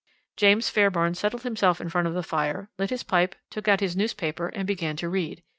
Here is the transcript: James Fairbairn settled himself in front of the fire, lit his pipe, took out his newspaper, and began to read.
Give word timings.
James 0.35 0.67
Fairbairn 0.67 1.13
settled 1.13 1.43
himself 1.43 1.79
in 1.79 1.87
front 1.87 2.07
of 2.07 2.15
the 2.15 2.23
fire, 2.23 2.71
lit 2.79 2.89
his 2.89 3.03
pipe, 3.03 3.35
took 3.51 3.67
out 3.67 3.81
his 3.81 3.95
newspaper, 3.95 4.47
and 4.47 4.65
began 4.65 4.95
to 4.95 5.07
read. 5.07 5.43